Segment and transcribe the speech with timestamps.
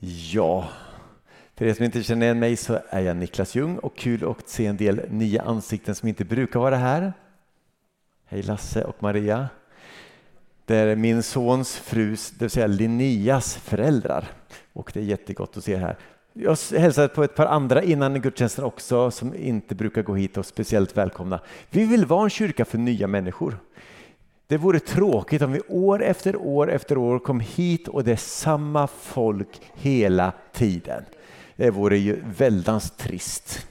[0.00, 0.68] Ja,
[1.54, 4.48] för er som inte känner igen mig så är jag Niklas Ljung och kul att
[4.48, 7.12] se en del nya ansikten som inte brukar vara här.
[8.24, 9.48] Hej Lasse och Maria.
[10.64, 14.24] Det är min sons frus, det vill säga Linneas föräldrar
[14.72, 15.96] och det är jättegott att se er här.
[16.32, 20.46] Jag hälsar på ett par andra innan gudstjänsten också som inte brukar gå hit och
[20.46, 21.40] speciellt välkomna.
[21.70, 23.58] Vi vill vara en kyrka för nya människor.
[24.48, 28.16] Det vore tråkigt om vi år efter år efter år kom hit och det är
[28.16, 31.04] samma folk hela tiden.
[31.56, 33.66] Det vore ju väldans trist.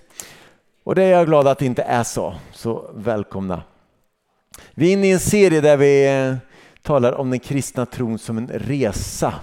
[0.84, 2.35] Och det är jag glad att det inte är så.
[2.52, 3.63] Så välkomna.
[4.73, 6.35] Vi är inne i en serie där vi
[6.82, 9.34] talar om den kristna tron som en resa.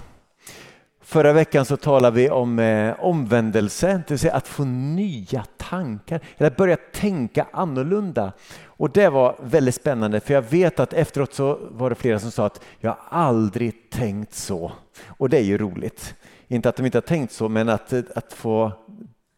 [1.05, 6.19] Förra veckan så talade vi om eh, omvändelse, det vill säga att få nya tankar,
[6.37, 8.33] eller att börja tänka annorlunda.
[8.65, 12.31] Och det var väldigt spännande för jag vet att efteråt så var det flera som
[12.31, 14.71] sa att jag aldrig tänkt så.
[15.07, 16.15] Och det är ju roligt.
[16.47, 18.71] Inte att de inte har tänkt så men att, eh, att få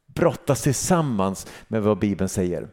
[0.06, 2.68] brottas tillsammans med vad Bibeln säger.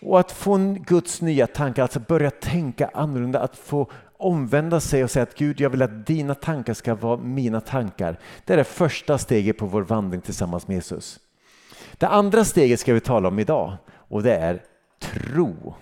[0.00, 3.90] Och att få Guds nya tankar, alltså börja tänka annorlunda, att få
[4.24, 8.18] omvända sig och säga att Gud, jag vill att dina tankar ska vara mina tankar.
[8.44, 11.20] Det är det första steget på vår vandring tillsammans med Jesus.
[11.98, 14.62] Det andra steget ska vi tala om idag och det är
[15.00, 15.74] tro.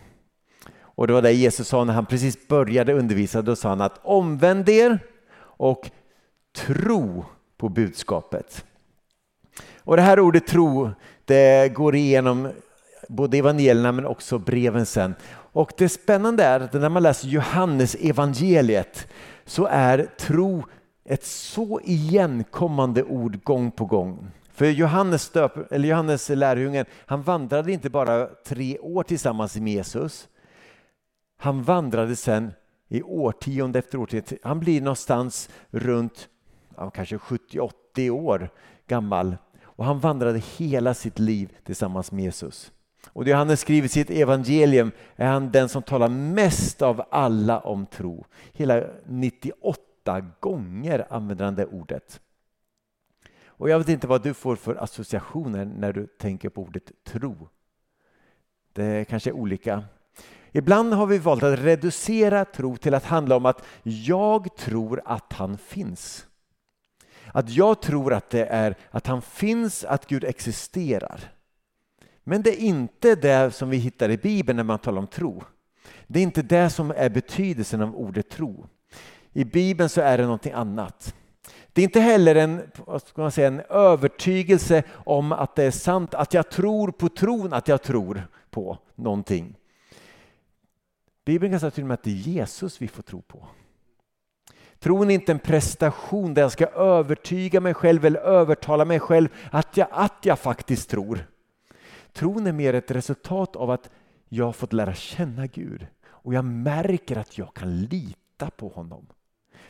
[0.80, 3.42] Och det var det Jesus sa när han precis började undervisa.
[3.42, 4.98] Då sa han att omvänd er
[5.38, 5.90] och
[6.56, 7.24] tro
[7.56, 8.64] på budskapet.
[9.78, 10.90] Och det här ordet tro,
[11.24, 12.48] det går igenom
[13.08, 15.14] både evangelierna men också breven sen.
[15.53, 19.08] Och det spännande är att när man läser Johannes evangeliet
[19.45, 20.64] så är tro
[21.05, 24.31] ett så igenkommande ord gång på gång.
[24.53, 30.28] För Johannes, döp, eller Johannes lärjungen, han vandrade inte bara tre år tillsammans med Jesus.
[31.39, 32.53] Han vandrade sen
[32.89, 34.39] i årtionde efter årtionde.
[34.42, 36.28] Han blir någonstans runt
[36.77, 38.50] ja, kanske 70-80 år
[38.87, 42.72] gammal och han vandrade hela sitt liv tillsammans med Jesus.
[43.08, 47.60] Och det han skriver i sitt evangelium är han den som talar mest av alla
[47.60, 48.25] om tro.
[48.53, 52.21] Hela 98 gånger använder han det ordet.
[53.47, 57.49] Och jag vet inte vad du får för associationer när du tänker på ordet tro.
[58.72, 59.84] Det kanske är olika.
[60.53, 65.32] Ibland har vi valt att reducera tro till att handla om att jag tror att
[65.32, 66.26] han finns.
[67.26, 71.32] Att jag tror att det är att han finns, att Gud existerar.
[72.25, 75.43] Men det är inte det som vi hittar i Bibeln när man talar om tro.
[76.06, 78.66] Det är inte det som är betydelsen av ordet tro.
[79.33, 81.15] I Bibeln så är det någonting annat.
[81.72, 82.62] Det är inte heller en,
[83.06, 87.53] ska man säga, en övertygelse om att det är sant, att jag tror på tron
[87.53, 89.55] att jag tror på någonting.
[91.25, 93.47] Bibeln kan säga till och med att det är Jesus vi får tro på.
[94.78, 99.28] Tron är inte en prestation där jag ska övertyga mig själv eller övertala mig själv
[99.50, 101.27] att jag, att jag faktiskt tror.
[102.12, 103.91] Tron är mer ett resultat av att
[104.28, 109.06] jag har fått lära känna Gud och jag märker att jag kan lita på honom.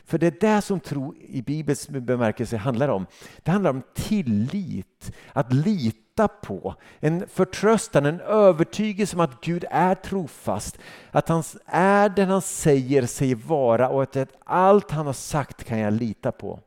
[0.05, 3.05] För det är det som tro i Bibelns bemärkelse handlar om.
[3.43, 9.95] Det handlar om tillit, att lita på, en förtröstan, en övertygelse om att Gud är
[9.95, 10.77] trofast,
[11.11, 15.79] att han är den han säger sig vara och att allt han har sagt kan
[15.79, 16.59] jag lita på.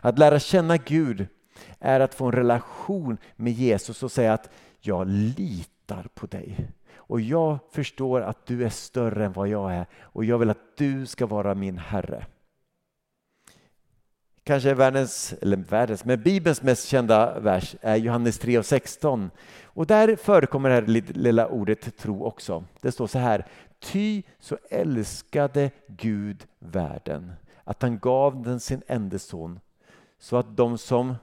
[0.00, 1.26] Att lära känna Gud
[1.80, 4.50] är att få en relation med Jesus och säga att
[4.86, 6.68] jag litar på dig.
[6.94, 10.76] Och jag förstår att du är större än vad jag är och jag vill att
[10.76, 12.26] du ska vara min Herre.
[14.44, 19.30] Kanske världens, eller världens, men Bibelns mest kända vers är Johannes 3 och 16.
[19.64, 22.64] Och där förekommer det här lilla ordet tro också.
[22.80, 23.46] Det står så här,
[23.80, 27.32] ty så älskade Gud världen
[27.64, 29.60] att han gav den sin enda son
[30.18, 31.14] så att de som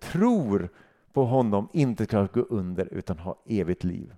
[0.00, 0.68] tror
[1.12, 4.14] på honom inte ska gå under utan ha evigt liv.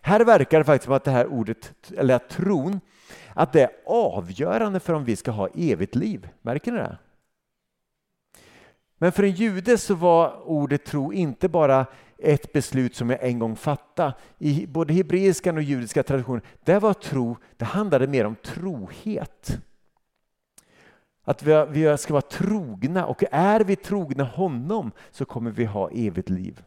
[0.00, 2.80] Här verkar det faktiskt som att det här ordet, eller att tron,
[3.34, 6.28] att det är avgörande för om vi ska ha evigt liv.
[6.42, 6.98] Märker ni det?
[8.98, 11.86] Men för en jude så var ordet tro inte bara
[12.18, 14.14] ett beslut som jag en gång fattade.
[14.38, 19.58] I både hebreiskan och judiska traditionen, där var tro, det handlade mer om trohet.
[21.28, 26.28] Att vi ska vara trogna och är vi trogna honom så kommer vi ha evigt
[26.28, 26.62] liv.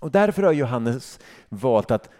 [0.00, 2.10] Och därför har Johannes valt att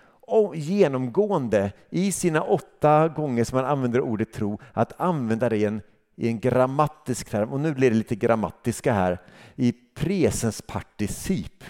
[0.54, 5.82] genomgående i sina åtta gånger som han använder ordet tro att använda det i en,
[6.16, 7.52] i en grammatisk term.
[7.52, 9.18] Och nu blir det lite grammatiska här.
[9.56, 11.64] I presensparticip.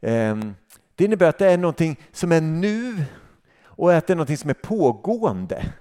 [0.00, 0.54] Ehm,
[0.94, 3.04] det innebär att det är någonting som är nu
[3.62, 5.72] och att det är någonting som är pågående.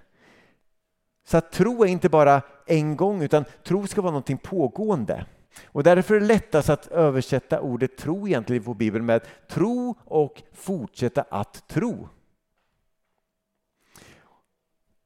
[1.27, 5.25] Så att tro är inte bara en gång utan tro ska vara någonting pågående.
[5.65, 10.43] Och därför är det lättast att översätta ordet tro egentligen på Bibeln med tro och
[10.53, 12.09] fortsätta att tro.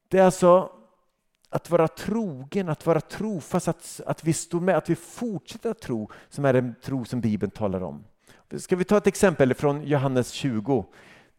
[0.07, 0.71] Det är alltså
[1.49, 5.81] att vara trogen, att vara trofast, att, att vi står med, att vi fortsätter att
[5.81, 8.03] tro som är den tro som Bibeln talar om.
[8.57, 10.85] Ska vi ta ett exempel från Johannes 20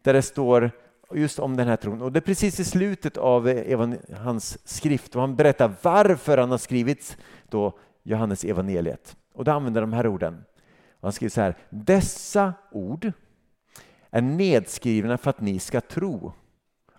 [0.02, 0.70] där det står
[1.14, 2.03] just om den här tron.
[2.03, 6.50] Och det är precis i slutet av eh, hans skrift och han berättar varför han
[6.50, 7.17] har skrivit
[7.49, 9.17] då Johannes evangeliet.
[9.35, 10.44] Och då använder de här orden.
[11.00, 11.56] Och han skriver så här.
[11.70, 13.12] Dessa ord
[14.11, 16.32] är nedskrivna för att ni ska tro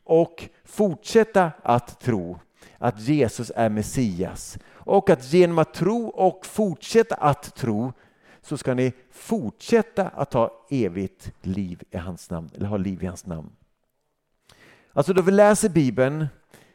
[0.04, 2.40] och fortsätta att tro
[2.78, 7.94] att Jesus är Messias och att genom att tro och fortsätta att tro
[8.42, 13.06] så ska ni fortsätta att ha evigt liv i hans namn, eller ha liv i
[13.06, 13.50] hans namn.
[14.94, 16.28] Alltså då vi läser Bibeln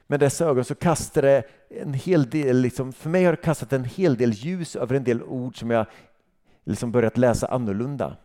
[0.06, 3.73] med dessa ögon så kastar det en hel del, liksom, för mig har det kastat
[3.73, 5.87] en hel del ljus över en del ord som jag
[6.65, 8.17] liksom börjat läsa annorlunda.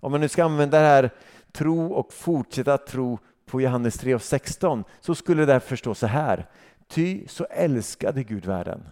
[0.00, 1.10] Om man nu ska använda det här
[1.52, 6.48] tro och fortsätta tro på Johannes 3 och 16 så skulle det förstå så här.
[6.88, 8.86] Ty så älskade Gud världen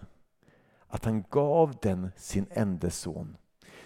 [0.87, 3.37] att han gav den sin enda son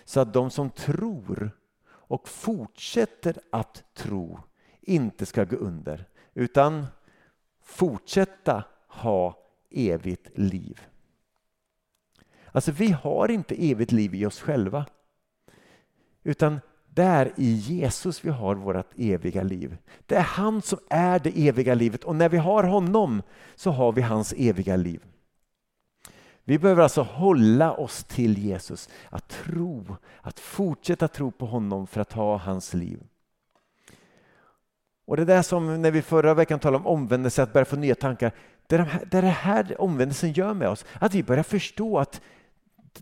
[0.06, 1.51] så att de som tror
[1.86, 4.39] och fortsätter att tro
[4.81, 6.88] inte ska gå under utan
[7.63, 9.38] fortsätta ha
[9.69, 10.81] evigt liv.
[12.51, 14.85] Alltså vi har inte evigt liv i oss själva.
[16.24, 16.59] Utan
[16.89, 19.77] det är i Jesus vi har vårt eviga liv.
[20.06, 23.21] Det är han som är det eviga livet och när vi har honom
[23.56, 25.01] så har vi hans eviga liv.
[26.44, 32.01] Vi behöver alltså hålla oss till Jesus, att tro, att fortsätta tro på honom för
[32.01, 33.03] att ha hans liv.
[35.13, 37.95] Och det där som när vi förra veckan talade om omvändelse, att börja få nya
[37.95, 38.31] tankar.
[38.68, 40.86] Det är, här, det är det här omvändelsen gör med oss.
[41.00, 42.21] Att vi börjar förstå att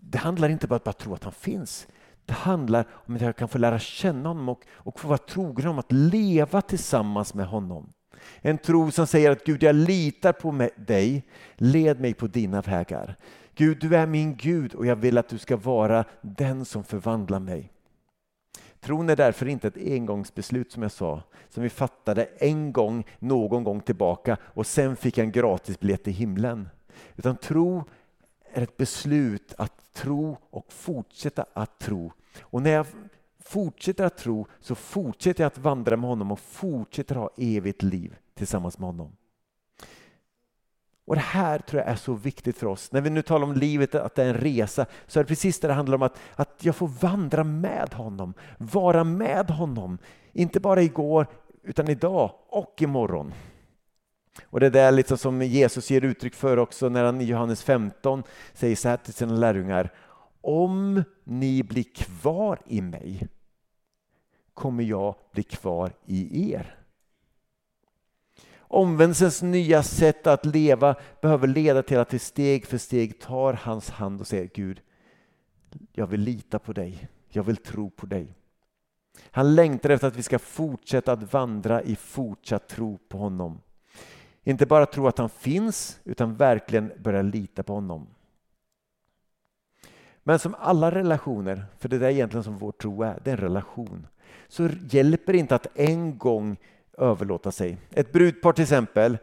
[0.00, 1.86] det handlar inte bara om att tro att han finns.
[2.24, 5.68] Det handlar om att jag kan få lära känna honom och, och få vara trogen
[5.68, 7.92] om att leva tillsammans med honom.
[8.40, 11.24] En tro som säger att Gud, jag litar på dig,
[11.54, 13.16] led mig på dina vägar.
[13.54, 17.40] Gud, du är min Gud och jag vill att du ska vara den som förvandlar
[17.40, 17.71] mig.
[18.82, 23.64] Tron är därför inte ett engångsbeslut som jag sa, som vi fattade en gång, någon
[23.64, 26.68] gång tillbaka och sen fick en gratisbiljett till himlen.
[27.16, 27.84] Utan tro
[28.52, 32.12] är ett beslut att tro och fortsätta att tro.
[32.40, 32.86] Och när jag
[33.38, 38.16] fortsätter att tro så fortsätter jag att vandra med honom och fortsätter ha evigt liv
[38.34, 39.16] tillsammans med honom.
[41.04, 42.92] Och Det här tror jag är så viktigt för oss.
[42.92, 45.60] När vi nu talar om livet, att det är en resa, så är det precis
[45.60, 49.98] det det handlar om att, att jag får vandra med honom, vara med honom.
[50.32, 51.26] Inte bara igår,
[51.62, 53.34] utan idag och imorgon.
[54.44, 57.62] Och det är där liksom som Jesus ger uttryck för också när han i Johannes
[57.62, 58.22] 15
[58.52, 59.92] säger så här till sina lärjungar.
[60.40, 63.28] Om ni blir kvar i mig
[64.54, 66.81] kommer jag bli kvar i er.
[68.72, 73.90] Omvändelsens nya sätt att leva behöver leda till att vi steg för steg tar hans
[73.90, 74.80] hand och säger Gud,
[75.92, 78.34] jag vill lita på dig, jag vill tro på dig.
[79.30, 83.60] Han längtar efter att vi ska fortsätta att vandra i fortsatt tro på honom.
[84.44, 88.06] Inte bara tro att han finns, utan verkligen börja lita på honom.
[90.22, 93.40] Men som alla relationer, för det är egentligen som vår tro är, det är en
[93.42, 94.06] relation,
[94.48, 96.56] så hjälper det inte att en gång
[97.02, 97.76] överlåta sig.
[97.90, 99.18] Ett brudpar till exempel,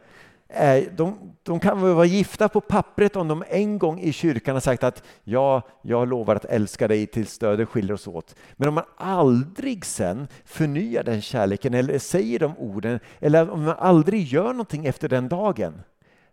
[0.48, 4.56] eh, de, de kan väl vara gifta på pappret om de en gång i kyrkan
[4.56, 8.36] har sagt att ja, jag lovar att älska dig tills döden skiljer oss åt.
[8.54, 13.76] Men om man aldrig sen förnyar den kärleken eller säger de orden eller om man
[13.80, 15.82] aldrig gör någonting efter den dagen,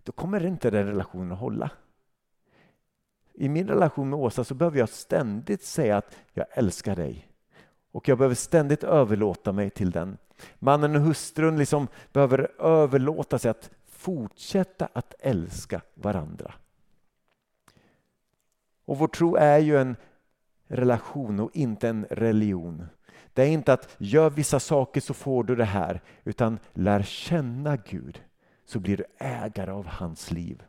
[0.02, 1.70] då kommer inte den relationen att hålla.
[3.38, 7.28] I min relation med Åsa så behöver jag ständigt säga att jag älskar dig.
[7.96, 10.18] Och jag behöver ständigt överlåta mig till den.
[10.58, 16.54] Mannen och hustrun liksom behöver överlåta sig att fortsätta att älska varandra.
[18.84, 19.96] Och vår tro är ju en
[20.68, 22.86] relation och inte en religion.
[23.32, 27.76] Det är inte att gör vissa saker så får du det här, utan lär känna
[27.76, 28.22] Gud
[28.64, 30.62] så blir du ägare av hans liv.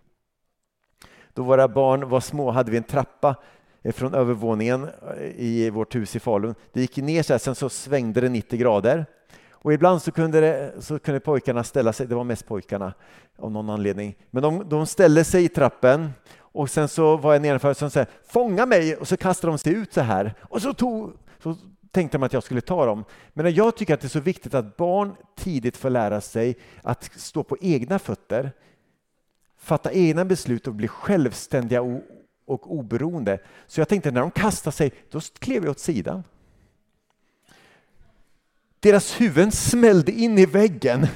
[1.33, 3.35] Då våra barn var små hade vi en trappa
[3.83, 6.55] Eh, från övervåningen eh, i vårt hus i Falun.
[6.73, 9.05] Det gick ner så här, sen så svängde det 90 grader
[9.51, 12.93] och ibland så kunde, det, så kunde pojkarna ställa sig, det var mest pojkarna
[13.37, 17.41] av någon anledning, men de, de ställde sig i trappen och sen så var jag
[17.41, 20.73] nedanför och sa fånga mig och så kastade de sig ut så här och så,
[20.73, 21.55] tog, så
[21.91, 23.03] tänkte de att jag skulle ta dem.
[23.33, 27.11] Men jag tycker att det är så viktigt att barn tidigt får lära sig att
[27.15, 28.51] stå på egna fötter.
[29.57, 32.01] fatta egna beslut och bli självständiga och,
[32.47, 33.39] och oberoende.
[33.67, 36.23] Så jag tänkte när de kastade sig, då klev jag åt sidan.
[38.79, 41.07] Deras huvuden smällde in i väggen.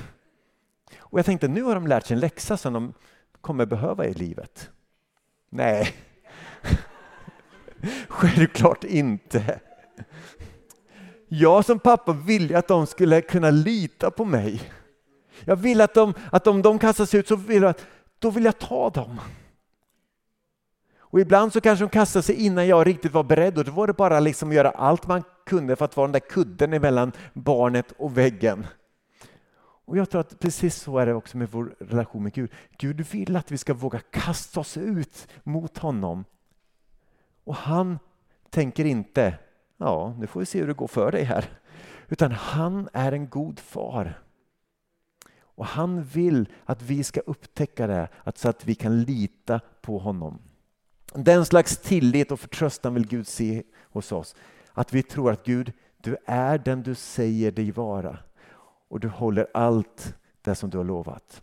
[0.99, 2.93] Och jag tänkte nu har de lärt sig en läxa som de
[3.41, 4.69] kommer behöva i livet.
[5.49, 5.95] Nej,
[8.07, 9.59] självklart inte.
[11.27, 14.71] Jag som pappa ville att de skulle kunna lita på mig.
[15.43, 17.75] Jag vill att, de, att om de kastas ut så vill jag,
[18.19, 19.19] då vill jag ta dem.
[21.11, 23.87] Och ibland så kanske de kastade sig innan jag riktigt var beredd och då var
[23.87, 27.11] det bara liksom att göra allt man kunde för att vara den där kudden mellan
[27.33, 28.67] barnet och väggen.
[29.85, 32.51] Och jag tror att precis så är det också med vår relation med Gud.
[32.77, 36.25] Gud vill att vi ska våga kasta oss ut mot honom.
[37.43, 37.99] Och han
[38.49, 39.33] tänker inte,
[39.77, 41.45] ja nu får vi se hur det går för dig här.
[42.07, 44.19] Utan han är en god far.
[45.41, 50.39] Och han vill att vi ska upptäcka det, så att vi kan lita på honom.
[51.13, 54.35] Den slags tillit och förtröstan vill Gud se hos oss.
[54.73, 58.17] Att vi tror att Gud, du är den du säger dig vara
[58.87, 61.41] och du håller allt det som du har lovat.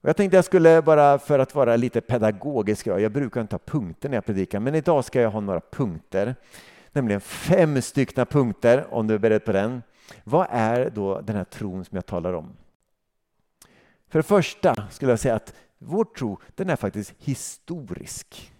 [0.00, 4.08] Jag tänkte jag skulle bara för att vara lite pedagogisk, jag brukar inte ha punkter
[4.08, 6.34] när jag predikar, men idag ska jag ha några punkter.
[6.92, 9.82] Nämligen fem stycken punkter, om du är beredd på den.
[10.24, 12.56] Vad är då den här tron som jag talar om?
[14.08, 18.52] För det första skulle jag säga att vår tro den är faktiskt historisk.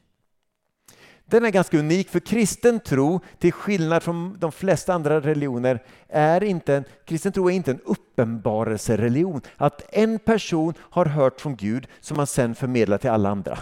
[1.25, 6.45] Den är ganska unik för kristen tro, till skillnad från de flesta andra religioner, är
[6.45, 9.41] inte en, kristen tro är inte en uppenbarelsereligion.
[9.57, 13.59] Att en person har hört från Gud som man sen förmedlar till alla andra.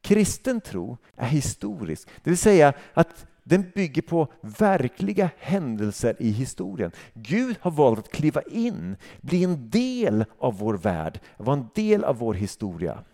[0.00, 6.90] Kristen tro är historisk, det vill säga att den bygger på verkliga händelser i historien.
[7.14, 12.04] Gud har valt att kliva in, bli en del av vår värld, vara en del
[12.04, 13.04] av vår historia.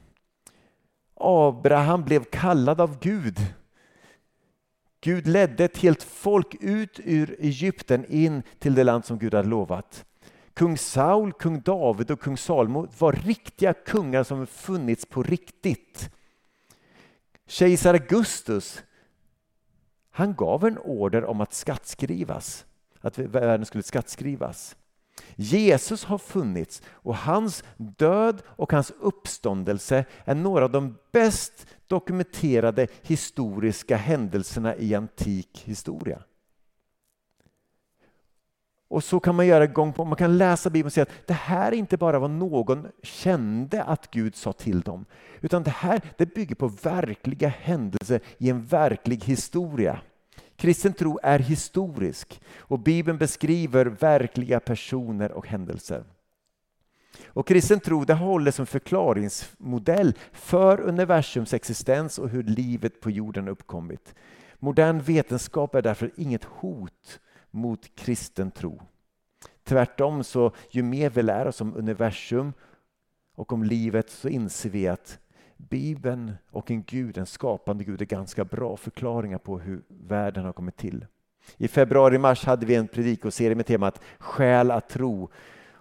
[1.14, 3.38] Abraham blev kallad av Gud.
[5.00, 9.48] Gud ledde ett helt folk ut ur Egypten in till det land som Gud hade
[9.48, 10.04] lovat.
[10.54, 16.10] Kung Saul, kung David och kung Salomo var riktiga kungar som funnits på riktigt.
[17.46, 18.82] Kejsar Augustus
[20.12, 22.64] han gav en order om att skattskrivas,
[23.00, 24.76] att världen skulle skattskrivas.
[25.36, 32.86] Jesus har funnits och hans död och hans uppståndelse är några av de bäst dokumenterade
[33.02, 36.22] historiska händelserna i antik historia.
[38.92, 41.34] Och så kan man göra gång på Man kan läsa Bibeln och säga att det
[41.34, 45.04] här är inte bara vad någon kände att Gud sa till dem.
[45.40, 50.00] Utan det här det bygger på verkliga händelser i en verklig historia.
[50.56, 56.04] Kristen tro är historisk och Bibeln beskriver verkliga personer och händelser.
[57.26, 63.48] Och kristen tro det håller som förklaringsmodell för universums existens och hur livet på jorden
[63.48, 64.14] uppkommit.
[64.58, 67.20] Modern vetenskap är därför inget hot
[67.52, 68.82] mot kristen tro.
[69.64, 72.52] Tvärtom, så ju mer vi lär oss om universum
[73.34, 75.18] och om livet så inser vi att
[75.56, 80.52] Bibeln och en Gud, en skapande Gud, är ganska bra förklaringar på hur världen har
[80.52, 81.06] kommit till.
[81.56, 85.30] I februari-mars hade vi en predikoserie med temat Skäl att tro.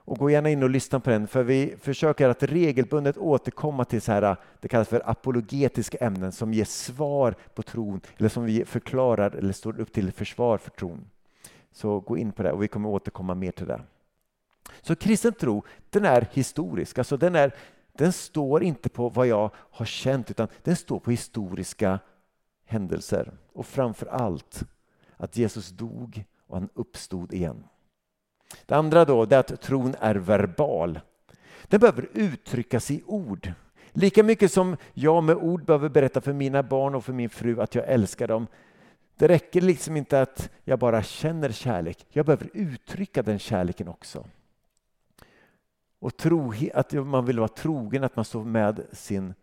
[0.03, 4.01] Och gå gärna in och lyssna på den, för vi försöker att regelbundet återkomma till
[4.01, 8.65] så här, det kallas för apologetiska ämnen som ger svar på tron, eller som vi
[8.65, 11.05] förklarar eller står upp till försvar för tron.
[11.71, 13.81] Så gå in på det och vi kommer återkomma mer till det.
[14.81, 17.53] Så kristen tro, den är historisk, alltså den är
[17.93, 21.99] den står inte på vad jag har känt utan den står på historiska
[22.65, 23.31] händelser.
[23.53, 24.63] Och framför allt
[25.17, 27.63] att Jesus dog och han uppstod igen.
[28.65, 30.99] Det andra då är att tron är verbal.
[31.63, 33.51] Den behöver uttryckas i ord.
[33.91, 37.61] Lika mycket som jag med ord behöver berätta för mina barn och för min fru
[37.61, 38.47] att jag älskar dem.
[39.21, 42.05] Det räcker liksom inte att jag bara känner kärlek.
[42.09, 44.25] Jag behöver uttrycka den kärleken också.
[45.99, 49.33] Och tro, att man vill vara trogen, att man står med sin,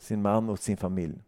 [0.00, 1.22] sin man och sin familj.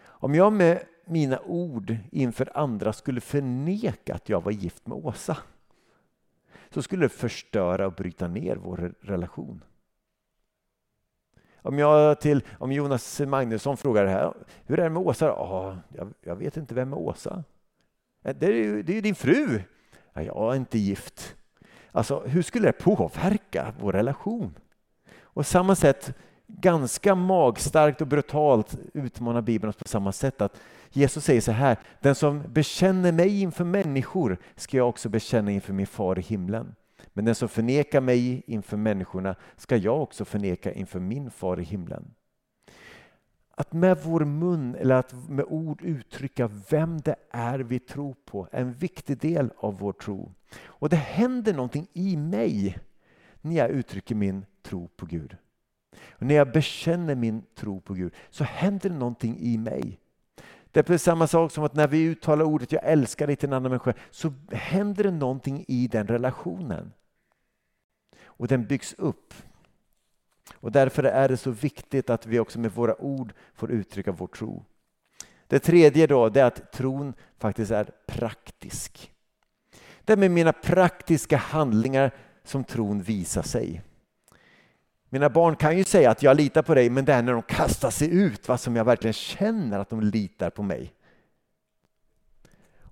[0.00, 5.36] Om jag med mina ord inför andra skulle förneka att jag var gift med Åsa
[6.70, 9.64] så skulle det förstöra och bryta ner vår relation.
[11.62, 14.32] Om, jag till, om Jonas Magnusson frågar det här,
[14.66, 15.32] hur är det med Åsa?
[15.32, 17.44] Ah, jag, jag vet inte, vem är Åsa?
[18.22, 19.62] Det är ju, det är din fru.
[20.12, 21.36] Ja, jag är inte gift.
[21.92, 24.54] Alltså, hur skulle det påverka vår relation?
[25.20, 26.14] Och samma sätt,
[26.46, 30.40] ganska magstarkt och brutalt utmanar Bibeln oss på samma sätt.
[30.40, 30.60] att
[30.90, 35.72] Jesus säger så här, den som bekänner mig inför människor ska jag också bekänna inför
[35.72, 36.74] min far i himlen.
[37.18, 41.62] Men den som förnekar mig inför människorna ska jag också förneka inför min far i
[41.62, 42.14] himlen.
[43.50, 48.48] Att med vår mun eller att med ord uttrycka vem det är vi tror på
[48.52, 50.32] är en viktig del av vår tro.
[50.64, 52.78] Och det händer någonting i mig
[53.40, 55.36] när jag uttrycker min tro på Gud.
[56.10, 59.98] Och när jag bekänner min tro på Gud så händer det någonting i mig.
[60.70, 63.52] Det är samma sak som att när vi uttalar ordet jag älskar dig till en
[63.52, 66.92] annan människa så händer det någonting i den relationen.
[68.38, 69.34] Och den byggs upp.
[70.54, 74.26] Och därför är det så viktigt att vi också med våra ord får uttrycka vår
[74.26, 74.64] tro.
[75.46, 79.12] Det tredje då det är att tron faktiskt är praktisk.
[80.04, 82.10] Det är med mina praktiska handlingar
[82.44, 83.82] som tron visar sig.
[85.08, 87.42] Mina barn kan ju säga att jag litar på dig men det är när de
[87.42, 90.94] kastar sig ut va, som jag verkligen känner att de litar på mig.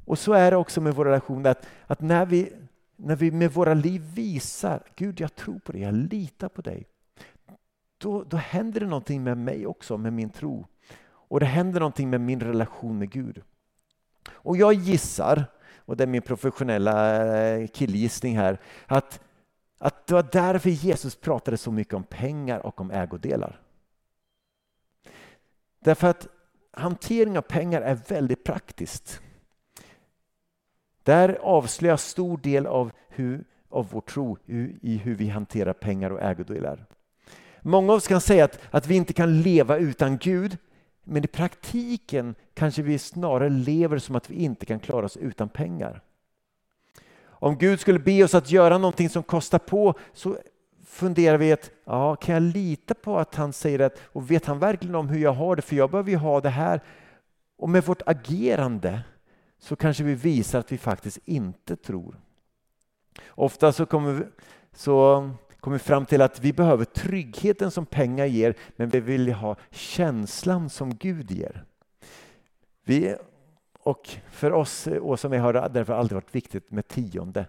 [0.07, 2.53] Och så är det också med vår relation att, att när, vi,
[2.97, 6.87] när vi med våra liv visar Gud jag tror på dig, jag litar på dig.
[7.99, 10.67] Då, då händer det någonting med mig också, med min tro.
[11.09, 13.43] Och det händer någonting med min relation med Gud.
[14.29, 15.45] Och jag gissar,
[15.77, 19.21] och det är min professionella eh, killgissning här, att
[19.79, 23.61] att det var därför Jesus pratade så mycket om pengar och om ägodelar.
[25.81, 26.29] Därför att
[26.73, 29.21] hantering av pengar är väldigt praktiskt.
[31.07, 34.39] Där avslöjas stor del av, hur, av vår tro
[34.83, 36.87] i hur vi hanterar pengar och ägodelar.
[37.61, 40.59] Många av oss kan säga att, att vi inte kan leva utan Gud,
[41.05, 45.49] men i praktiken kanske vi snarare lever som att vi inte kan klara oss utan
[45.49, 46.01] pengar.
[47.25, 50.37] Om Gud skulle be oss att göra någonting som kostar på så
[50.85, 54.59] funderar vi att ja, kan jag lita på att han säger det och vet han
[54.59, 56.81] verkligen om hur jag har det för jag behöver ju ha det här.
[57.57, 59.03] Och med vårt agerande
[59.59, 62.21] så kanske vi visar att vi faktiskt inte tror.
[63.29, 64.25] Ofta så kommer vi,
[64.73, 69.33] så kommer vi fram till att vi behöver tryggheten som pengar ger men vi vill
[69.33, 71.65] ha känslan som Gud ger.
[72.85, 73.17] Vi
[73.87, 77.47] och för oss eh, och har det därför alltid varit viktigt med tionde.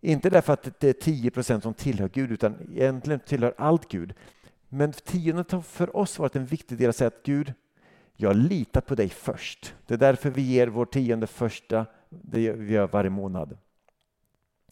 [0.00, 4.14] Inte därför att det är 10 procent som tillhör Gud utan egentligen tillhör allt Gud.
[4.68, 7.52] Men tiondet har för oss varit en viktig del att säga att Gud,
[8.20, 9.74] jag litar på dig först.
[9.86, 13.58] Det är därför vi ger vår tionde första, det vi gör varje månad.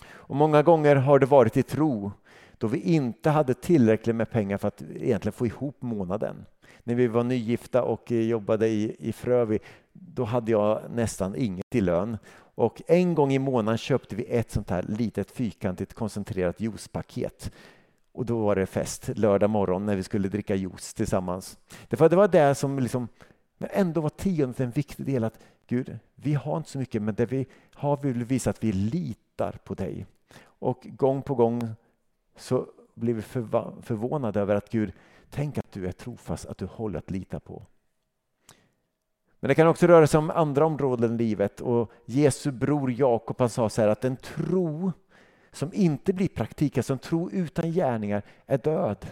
[0.08, 2.12] Och Många gånger har det varit i tro
[2.58, 6.46] då vi inte hade tillräckligt med pengar för att egentligen få ihop månaden
[6.84, 9.58] när vi var nygifta och jobbade i, i Frövi,
[9.92, 12.18] då hade jag nästan inget i lön.
[12.54, 17.52] Och en gång i månaden köpte vi ett sånt här litet fyrkantigt koncentrerat juicepaket.
[18.12, 21.58] Och då var det fest lördag morgon när vi skulle dricka juice tillsammans.
[21.88, 23.08] Det var det, var det som liksom,
[23.58, 27.14] men ändå var tiondet en viktig del att Gud, vi har inte så mycket men
[27.14, 30.06] det vi har vill visa att vi litar på dig.
[30.44, 31.68] Och gång på gång
[32.36, 34.92] så blir vi förvånade över att Gud,
[35.30, 37.62] Tänk att du är trofast, att du håller att lita på.
[39.40, 43.36] Men det kan också röra sig om andra områden i livet och Jesu bror Jakob
[43.38, 44.92] han sa så här att en tro
[45.52, 49.06] som inte blir praktik, alltså en tro utan gärningar är död.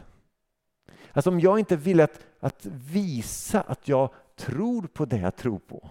[1.12, 5.58] Alltså om jag inte vill att, att visa att jag tror på det jag tror
[5.58, 5.90] på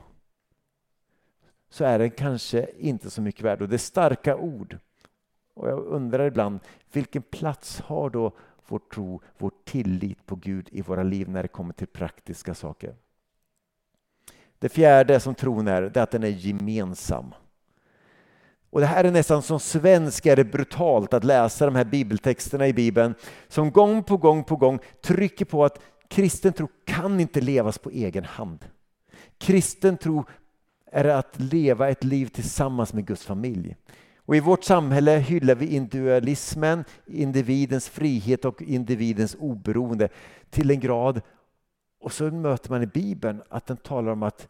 [1.73, 3.61] så är den kanske inte så mycket värd.
[3.61, 4.77] Och det är starka ord.
[5.53, 6.59] Och jag undrar ibland,
[6.91, 8.31] vilken plats har då
[8.67, 12.95] vår tro, vår tillit på Gud i våra liv när det kommer till praktiska saker.
[14.59, 17.33] Det fjärde som tron är, det är att den är gemensam.
[18.69, 22.67] Och Det här är nästan som svensk är det brutalt att läsa de här bibeltexterna
[22.67, 23.15] i Bibeln
[23.47, 27.89] som gång på gång på gång trycker på att kristen tro kan inte levas på
[27.89, 28.65] egen hand.
[29.37, 30.25] Kristen tro
[30.85, 33.75] är att leva ett liv tillsammans med Guds familj.
[34.25, 40.09] Och I vårt samhälle hyllar vi individualismen, individens frihet och individens oberoende
[40.49, 41.21] till en grad.
[41.99, 44.47] Och så möter man i Bibeln att den talar om att,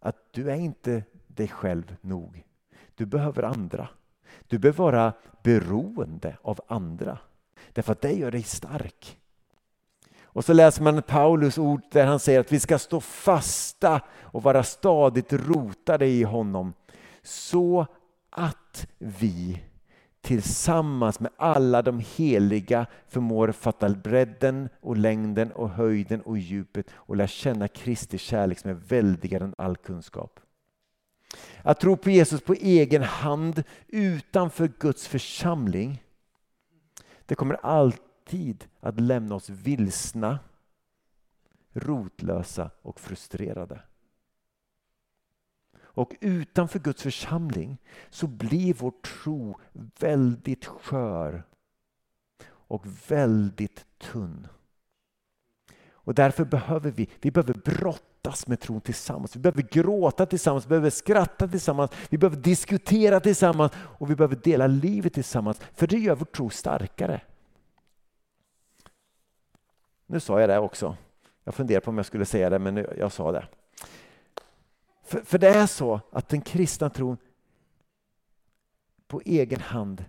[0.00, 2.44] att du är inte dig själv nog.
[2.94, 3.88] Du behöver andra.
[4.46, 7.18] Du behöver vara beroende av andra.
[7.72, 9.18] Därför att det gör dig stark.
[10.38, 14.42] Och så läser man Paulus ord där han säger att vi ska stå fasta och
[14.42, 16.72] vara stadigt rotade i honom.
[17.22, 17.86] Så
[18.30, 19.62] att vi
[20.20, 27.16] tillsammans med alla de heliga förmår fatta bredden och längden och höjden och djupet och
[27.16, 30.40] lära känna Kristi kärlek som är väldigare än all kunskap.
[31.62, 36.02] Att tro på Jesus på egen hand utanför Guds församling
[37.26, 38.07] det kommer alltid
[38.80, 40.38] att lämna oss vilsna,
[41.72, 43.80] rotlösa och frustrerade.
[45.98, 47.78] och utanför Guds församling
[48.10, 49.56] så blir vår tro
[49.98, 51.42] väldigt skör
[52.50, 54.46] och väldigt tunn.
[56.08, 59.36] Och därför behöver vi, vi behöver brottas med tron tillsammans.
[59.36, 64.36] Vi behöver gråta tillsammans, vi behöver skratta tillsammans, vi behöver diskutera tillsammans och vi behöver
[64.36, 65.60] dela livet tillsammans.
[65.74, 67.20] För det gör vår tro starkare.
[70.10, 70.96] Nu sa jag det också.
[71.44, 73.48] Jag funderar på om jag skulle säga det, men jag sa det.
[75.02, 77.16] För, för det är så att den kristna tron
[79.06, 80.04] på egen hand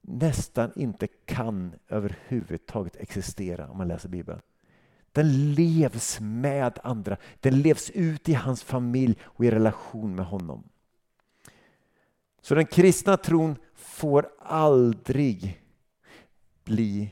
[0.00, 4.40] nästan inte kan överhuvudtaget existera om man läser Bibeln.
[5.12, 7.16] Den levs med andra.
[7.40, 10.64] Den levs ut i hans familj och i relation med honom.
[12.40, 15.62] Så den kristna tron får aldrig
[16.64, 17.10] bli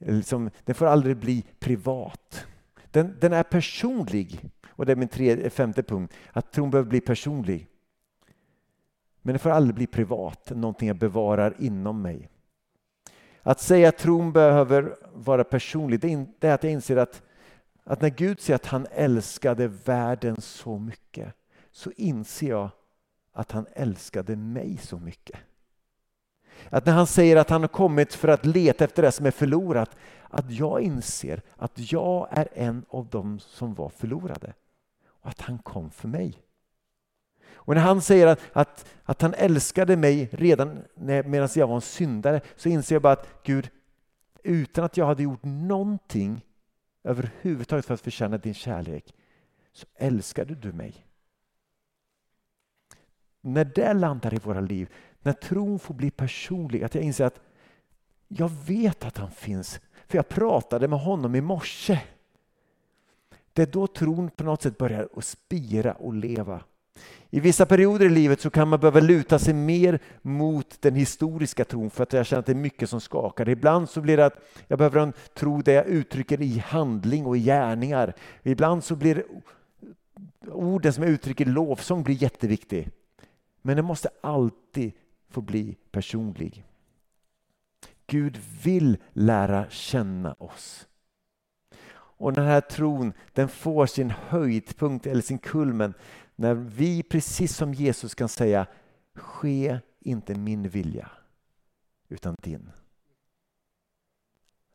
[0.00, 2.46] liksom, den får aldrig bli privat.
[2.90, 4.50] Den, den är personlig.
[4.68, 7.68] Och det är min tredje, femte punkt, att tron behöver bli personlig.
[9.22, 12.28] Men den får aldrig bli privat, någonting jag bevarar inom mig.
[13.42, 17.22] Att säga att tron behöver vara personlig, det är att jag inser att,
[17.84, 21.34] att när Gud säger att han älskade världen så mycket,
[21.70, 22.70] så inser jag
[23.32, 25.38] att han älskade mig så mycket.
[26.68, 29.30] Att när han säger att han har kommit för att leta efter det som är
[29.30, 29.96] förlorat,
[30.28, 34.54] att jag inser att jag är en av dem som var förlorade.
[35.08, 36.42] Och att han kom för mig.
[37.52, 41.80] Och när han säger att, att, att han älskade mig redan medan jag var en
[41.80, 43.70] syndare så inser jag bara att Gud,
[44.42, 46.44] utan att jag hade gjort någonting
[47.04, 49.14] överhuvudtaget för att förtjäna din kärlek,
[49.72, 51.06] så älskade du mig.
[53.40, 54.88] När det landar i våra liv,
[55.22, 57.40] när tron får bli personlig, att jag inser att
[58.28, 62.00] jag vet att han finns, för jag pratade med honom i morse.
[63.52, 66.62] Det är då tron på något sätt börjar att spira och leva.
[67.30, 71.64] I vissa perioder i livet så kan man behöva luta sig mer mot den historiska
[71.64, 73.48] tron för att jag känner att det är mycket som skakar.
[73.48, 77.36] Ibland så blir det att jag behöver en tro där jag uttrycker i handling och
[77.36, 78.14] i gärningar.
[78.42, 79.24] Ibland så blir
[80.48, 82.88] orden som jag uttrycker i lovsång blir jätteviktig.
[83.62, 84.92] Men det måste alltid
[85.30, 86.64] får bli personlig.
[88.06, 90.86] Gud vill lära känna oss.
[91.92, 95.94] Och den här tron den får sin höjdpunkt eller sin kulmen
[96.36, 98.66] när vi precis som Jesus kan säga
[99.14, 101.10] ske inte min vilja
[102.08, 102.70] utan din.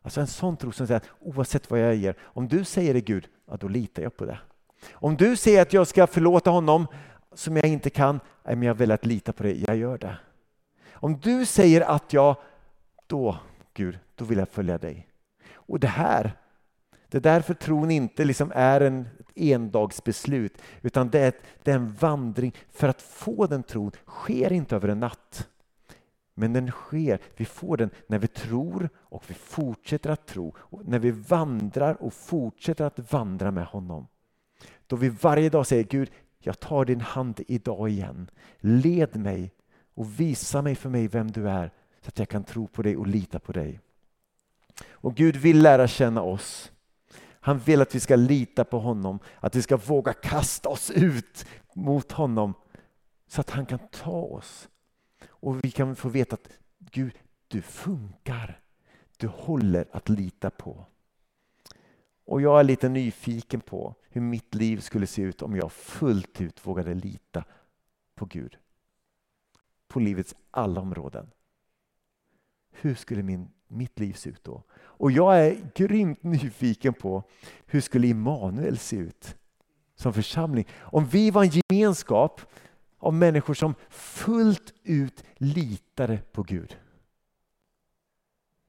[0.02, 3.02] Alltså en sån tro som säger att oavsett vad jag ger, om du säger det
[3.02, 4.40] Gud, ja, då litar jag på det.
[4.94, 6.88] Om du säger att jag ska förlåta honom
[7.34, 10.18] som jag inte kan, men jag väljer att lita på det, jag gör det.
[10.96, 12.36] Om du säger att jag,
[13.08, 13.38] då
[13.74, 15.08] Gud, då vill jag följa dig.
[15.54, 16.38] Och det här,
[17.10, 21.94] det är därför tron inte liksom är en endagsbeslut utan det är, det är en
[21.94, 22.54] vandring.
[22.72, 25.48] För att få den tron sker inte över en natt.
[26.34, 30.56] Men den sker, vi får den när vi tror och vi fortsätter att tro.
[30.58, 34.08] Och när vi vandrar och fortsätter att vandra med honom.
[34.88, 38.30] Då vi varje dag säger Gud, jag tar din hand idag igen.
[38.60, 39.52] Led mig
[39.96, 42.98] och visa mig för mig vem du är så att jag kan tro på dig
[42.98, 43.80] och lita på dig.
[44.90, 46.72] Och Gud vill lära känna oss.
[47.40, 51.46] Han vill att vi ska lita på honom, att vi ska våga kasta oss ut
[51.74, 52.54] mot honom
[53.28, 54.70] så att han kan ta oss.
[55.28, 57.14] Och vi kan få veta att Gud,
[57.48, 58.60] du funkar.
[59.18, 60.86] Du håller att lita på.
[62.26, 66.42] Och jag är lite nyfiken på hur mitt liv skulle se ut om jag fullt
[66.42, 67.44] ut vågade lita
[68.16, 68.58] på Gud.
[69.96, 71.32] På livets alla områden.
[72.72, 74.64] Hur skulle min, mitt liv se ut då?
[74.74, 77.24] Och jag är grymt nyfiken på
[77.66, 79.38] hur skulle Immanuel se ut
[79.96, 80.68] som församling?
[80.80, 82.42] Om vi var en gemenskap
[82.98, 86.78] av människor som fullt ut litade på Gud.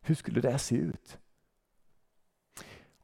[0.00, 1.18] Hur skulle det se ut?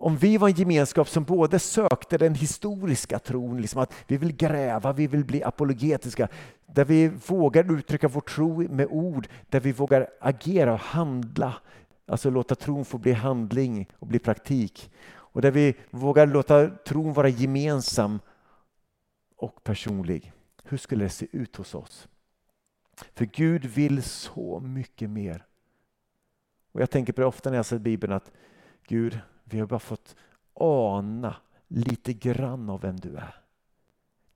[0.02, 4.36] Om vi var en gemenskap som både sökte den historiska tron, liksom att vi vill
[4.36, 6.28] gräva, vi vill bli apologetiska,
[6.66, 11.54] där vi vågar uttrycka vår tro med ord, där vi vågar agera och handla,
[12.06, 14.90] alltså låta tron få bli handling och bli praktik.
[15.06, 18.20] Och där vi vågar låta tron vara gemensam
[19.36, 20.32] och personlig.
[20.64, 22.08] Hur skulle det se ut hos oss?
[23.14, 25.44] För Gud vill så mycket mer.
[26.72, 28.30] Och Jag tänker på det ofta när jag läser Bibeln att
[28.86, 30.16] Gud, vi har bara fått
[30.54, 31.36] ana
[31.68, 33.34] lite grann av vem du är.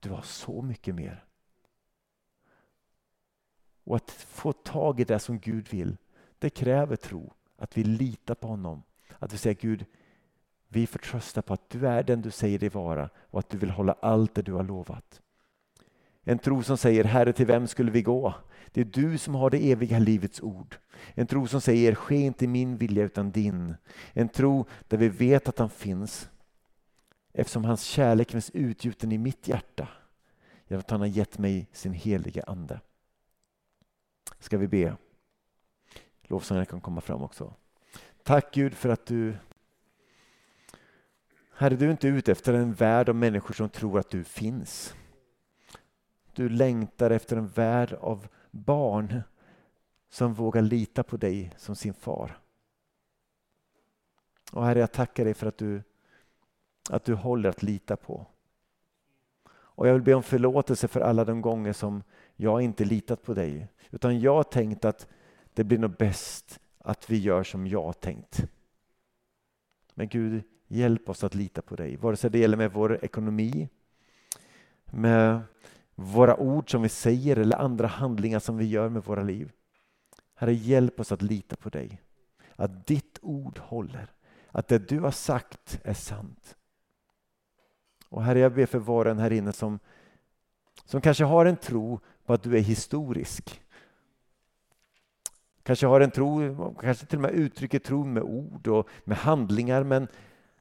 [0.00, 1.24] Du har så mycket mer.
[3.84, 5.96] Och att få tag i det som Gud vill,
[6.38, 7.32] det kräver tro.
[7.56, 8.82] Att vi litar på honom.
[9.18, 9.86] Att vi säger Gud,
[10.68, 13.70] vi förtröstar på att du är den du säger dig vara och att du vill
[13.70, 15.22] hålla allt det du har lovat.
[16.22, 18.34] En tro som säger Herre, till vem skulle vi gå?
[18.76, 20.76] Det är du som har det eviga livets ord.
[21.14, 23.74] En tro som säger ske inte min vilja utan din.
[24.12, 26.28] En tro där vi vet att han finns
[27.32, 29.88] eftersom hans kärlek finns utgjuten i mitt hjärta
[30.68, 32.80] genom att han har gett mig sin heliga Ande.
[34.38, 34.96] Ska vi be?
[36.22, 37.54] Lovsångarna kan komma fram också.
[38.22, 39.36] Tack Gud för att du
[41.52, 44.94] Herre, du är inte ute efter en värld av människor som tror att du finns.
[46.32, 49.22] Du längtar efter en värld av barn
[50.08, 52.38] som vågar lita på dig som sin far.
[54.52, 55.82] Och Herre, jag tackar dig för att du,
[56.90, 58.26] att du håller att lita på.
[59.48, 62.02] Och jag vill be om förlåtelse för alla de gånger som
[62.36, 63.68] jag inte litat på dig.
[63.90, 65.06] Utan jag har tänkt att
[65.54, 68.44] det blir nog bäst att vi gör som jag har tänkt.
[69.94, 71.96] Men Gud, hjälp oss att lita på dig.
[71.96, 73.68] Vare sig det gäller med vår ekonomi,
[74.84, 75.40] med
[75.96, 79.52] våra ord som vi säger eller andra handlingar som vi gör med våra liv.
[80.34, 82.02] Herre, hjälp oss att lita på dig.
[82.56, 84.12] Att ditt ord håller.
[84.50, 86.56] Att det du har sagt är sant.
[88.08, 89.78] Och Herre, jag ber för var och en här inne som,
[90.84, 93.62] som kanske har en tro på att du är historisk.
[95.62, 99.84] Kanske har en tro, kanske till och med uttrycker tro med ord och med handlingar
[99.84, 100.08] men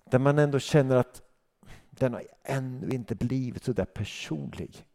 [0.03, 1.21] där man ändå känner att
[1.89, 4.85] den har ännu inte blivit så där personlig.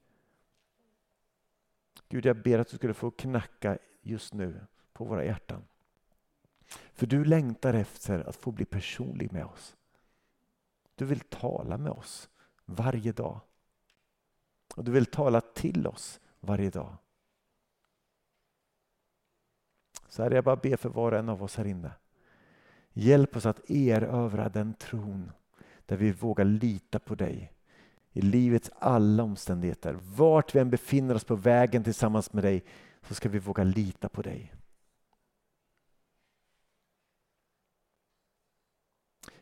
[2.11, 5.63] Gud, jag ber att du skulle få knacka just nu på våra hjärtan.
[6.93, 9.77] För du längtar efter att få bli personlig med oss.
[10.95, 12.29] Du vill tala med oss
[12.65, 13.41] varje dag.
[14.77, 16.97] Och du vill tala till oss varje dag.
[20.09, 21.93] Så här jag bara ber för var och en av oss här inne.
[22.93, 25.33] Hjälp oss att erövra den tron
[25.87, 27.53] där vi vågar lita på dig
[28.13, 29.99] i livets alla omständigheter.
[30.03, 32.65] Vart vi än befinner oss på vägen tillsammans med dig
[33.03, 34.53] så ska vi våga lita på dig.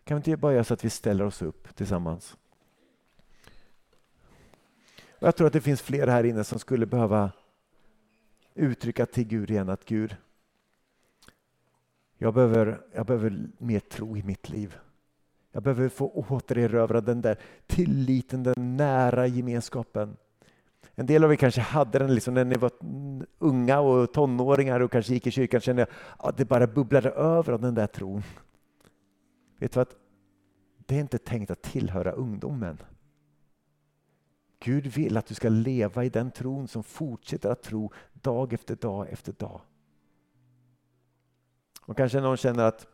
[0.05, 2.37] Kan vi inte bara göra så att vi ställer oss upp tillsammans?
[5.21, 7.33] Och jag tror att det finns fler här inne som skulle behöva
[8.55, 10.17] uttrycka till Gud igen att Gud,
[12.19, 14.79] jag behöver, jag behöver mer tro i mitt liv.
[15.59, 20.16] Jag behöver få återerövra den där tilliten, den nära gemenskapen.
[20.94, 22.71] En del av er kanske hade den liksom när ni var
[23.38, 27.53] unga och tonåringar och kanske gick i kyrkan kände jag att det bara bubblade över
[27.53, 28.23] av den där tron.
[29.59, 29.88] Vet du vad?
[30.77, 32.79] Det är inte tänkt att tillhöra ungdomen.
[34.61, 38.77] Gud vill att du ska leva i den tron som fortsätter att tro dag efter
[38.77, 39.61] dag efter dag.
[41.87, 42.87] Och kanske någon känner att,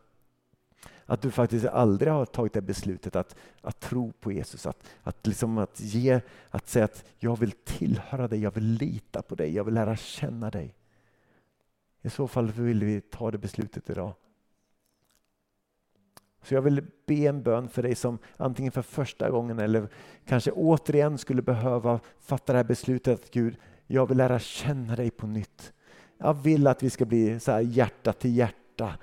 [1.05, 4.65] att du faktiskt aldrig har tagit det beslutet att, att tro på Jesus.
[4.65, 9.21] Att, att, liksom att, ge, att säga att jag vill tillhöra dig, jag vill lita
[9.21, 10.75] på dig, jag vill lära känna dig.
[12.01, 14.13] I så fall vill vi ta det beslutet idag.
[16.41, 19.87] Så jag vill be en bön för dig som antingen för första gången eller
[20.25, 23.55] kanske återigen skulle behöva fatta det här beslutet att Gud,
[23.87, 25.73] jag vill lära känna dig på nytt.
[26.17, 28.97] Jag vill att vi ska bli så här hjärta till hjärta.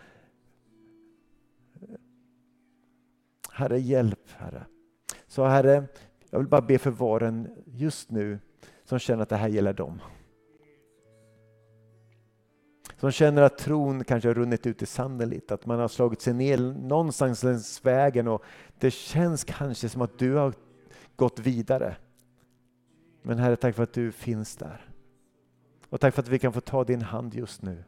[3.53, 4.67] Herre, hjälp Herre.
[5.27, 5.85] Så Herre,
[6.31, 8.39] jag vill bara be för var en just nu
[8.85, 10.01] som känner att det här gäller dem.
[12.97, 16.21] Som känner att tron kanske har runnit ut i sanden lite, att man har slagit
[16.21, 18.45] sig ner någonstans längs vägen och
[18.79, 20.55] det känns kanske som att du har
[21.17, 21.97] gått vidare.
[23.23, 24.85] Men Herre, tack för att du finns där.
[25.89, 27.85] Och tack för att vi kan få ta din hand just nu.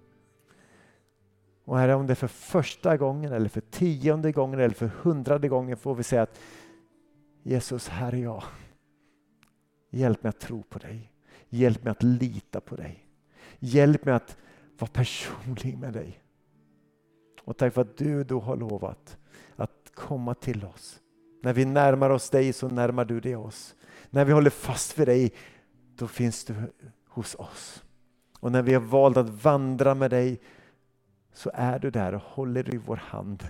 [1.65, 5.49] Och Herre, om det är för första gången eller för tionde gången eller för hundrade
[5.49, 6.41] gången får vi säga att
[7.43, 8.43] Jesus, här är jag.
[9.91, 11.13] Hjälp mig att tro på dig.
[11.49, 13.07] Hjälp mig att lita på dig.
[13.59, 14.37] Hjälp mig att
[14.79, 16.21] vara personlig med dig.
[17.45, 19.17] Och tack för att du då har lovat
[19.57, 21.01] att komma till oss.
[21.43, 23.75] När vi närmar oss dig så närmar du dig oss.
[24.11, 25.33] När vi håller fast vid dig,
[25.97, 26.55] då finns du
[27.09, 27.85] hos oss.
[28.41, 30.41] Och när vi har valt att vandra med dig
[31.35, 33.45] så är du där och håller i vår hand.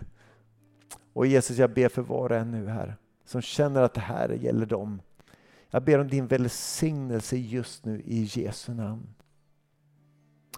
[1.12, 4.28] Och Jesus, jag ber för var och en nu här som känner att det här
[4.28, 5.02] gäller dem.
[5.70, 9.14] Jag ber om din välsignelse just nu i Jesu namn.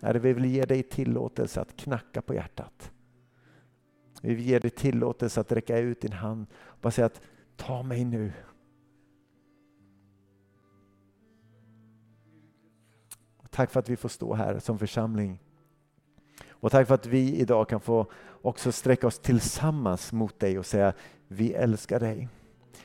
[0.03, 2.93] Herre, vi vill ge dig tillåtelse att knacka på hjärtat.
[4.23, 7.21] Vi vill ge dig tillåtelse att räcka ut din hand och bara säga att
[7.57, 8.33] ta mig nu.
[13.51, 15.39] Tack för att vi får stå här som församling.
[16.61, 18.07] Och tack för att vi idag kan få
[18.43, 20.93] också sträcka oss tillsammans mot dig och säga
[21.29, 22.29] vi älskar dig.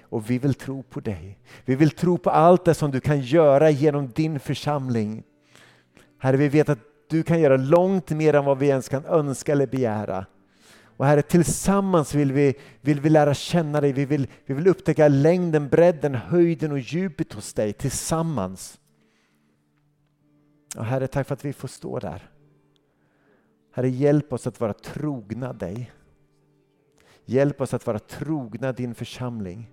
[0.01, 1.39] Och vi vill tro på dig.
[1.65, 5.23] Vi vill tro på allt det som du kan göra genom din församling.
[6.17, 6.79] Herre, vi vet att
[7.09, 10.25] du kan göra långt mer än vad vi ens kan önska eller begära.
[10.97, 13.93] Och Herre, tillsammans vill vi, vill vi lära känna dig.
[13.93, 18.79] Vi vill, vi vill upptäcka längden, bredden, höjden och djupet hos dig tillsammans.
[20.77, 22.30] Och Herre, tack för att vi får stå där.
[23.71, 25.91] Herre, hjälp oss att vara trogna dig.
[27.25, 29.71] Hjälp oss att vara trogna din församling.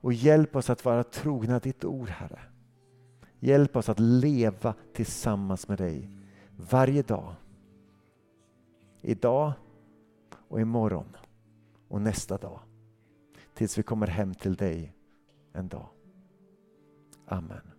[0.00, 2.40] Och hjälp oss att vara trogna ditt ord, Herre.
[3.40, 6.10] Hjälp oss att leva tillsammans med dig
[6.56, 7.34] varje dag.
[9.00, 9.52] Idag
[10.48, 11.16] och imorgon
[11.88, 12.60] och nästa dag.
[13.54, 14.94] Tills vi kommer hem till dig
[15.52, 15.88] en dag.
[17.26, 17.77] Amen.